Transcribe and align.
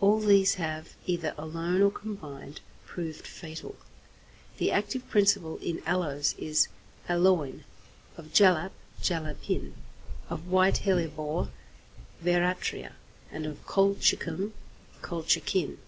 All 0.00 0.20
these 0.20 0.54
have, 0.62 0.94
either 1.06 1.34
alone 1.36 1.82
or 1.82 1.90
combined, 1.90 2.60
proved 2.86 3.26
fatal. 3.26 3.74
The 4.58 4.70
active 4.70 5.10
principle 5.10 5.58
in 5.60 5.82
aloes 5.86 6.36
is 6.38 6.68
aloin; 7.08 7.64
of 8.16 8.32
jalap, 8.32 8.70
jalapin; 9.02 9.74
of 10.28 10.46
white 10.46 10.78
hellebore, 10.86 11.50
veratria; 12.22 12.92
and 13.32 13.44
of 13.44 13.66
colchicum, 13.66 14.52
colchicin. 15.02 15.78